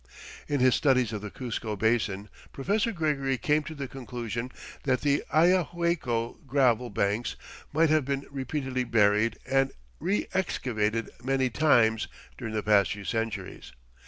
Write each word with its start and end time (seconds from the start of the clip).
In 0.47 0.61
his 0.61 0.73
studies 0.73 1.13
of 1.13 1.21
the 1.21 1.29
Cuzco 1.29 1.75
Basin 1.75 2.27
Professor 2.51 2.91
Gregory 2.91 3.37
came 3.37 3.61
to 3.65 3.75
the 3.75 3.87
conclusion 3.87 4.51
that 4.81 5.01
the 5.01 5.23
Ayahuaycco 5.31 6.47
gravel 6.47 6.89
banks 6.89 7.35
might 7.71 7.91
have 7.91 8.03
been 8.03 8.25
repeatedly 8.31 8.83
buried 8.83 9.37
and 9.45 9.71
reëxcavated 10.01 11.09
many 11.23 11.51
times 11.51 12.07
during 12.35 12.55
the 12.55 12.63
past 12.63 12.93
few 12.93 13.05
centuries. 13.05 13.73